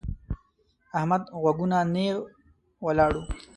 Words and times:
احمد 0.97 1.23
غوږونه 1.41 1.77
نېغ 1.93 2.17
ولاړ 2.85 3.11
وو. 3.17 3.23